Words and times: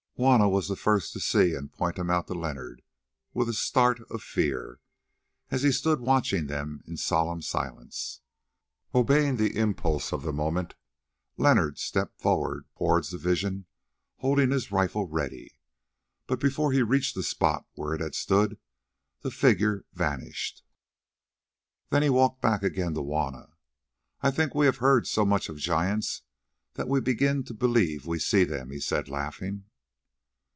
Juanna 0.17 0.47
was 0.47 0.67
the 0.67 0.75
first 0.75 1.13
to 1.13 1.19
see 1.19 1.55
and 1.55 1.73
point 1.73 1.97
him 1.97 2.11
out 2.11 2.27
to 2.27 2.35
Leonard 2.35 2.83
with 3.33 3.49
a 3.49 3.53
start 3.53 4.01
of 4.11 4.21
fear, 4.21 4.79
as 5.49 5.63
he 5.63 5.71
stood 5.71 5.99
watching 5.99 6.45
them 6.45 6.83
in 6.85 6.95
solemn 6.95 7.41
silence. 7.41 8.21
Obeying 8.93 9.37
the 9.37 9.57
impulse 9.57 10.13
of 10.13 10.21
the 10.21 10.31
moment, 10.31 10.75
Leonard 11.37 11.79
stepped 11.79 12.21
forward 12.21 12.67
towards 12.77 13.09
the 13.09 13.17
vision 13.17 13.65
holding 14.17 14.51
his 14.51 14.71
rifle 14.71 15.07
ready, 15.07 15.57
but 16.27 16.39
before 16.39 16.71
he 16.71 16.83
reached 16.83 17.15
the 17.15 17.23
spot 17.23 17.65
where 17.73 17.95
it 17.95 17.99
had 18.01 18.13
stood 18.13 18.59
the 19.21 19.31
figure 19.31 19.85
vanished. 19.93 20.63
Then 21.89 22.03
he 22.03 22.11
walked 22.11 22.43
back 22.43 22.61
again 22.61 22.93
to 22.93 23.01
Juanna. 23.01 23.55
"I 24.21 24.29
think 24.29 24.53
we 24.53 24.67
have 24.67 24.77
heard 24.77 25.07
so 25.07 25.25
much 25.25 25.49
of 25.49 25.57
giants 25.57 26.21
that 26.75 26.87
we 26.87 27.01
begin 27.01 27.43
to 27.45 27.55
believe 27.55 28.05
we 28.05 28.19
see 28.19 28.43
them," 28.43 28.69
he 28.69 28.79
said 28.79 29.09
laughing. 29.09 29.63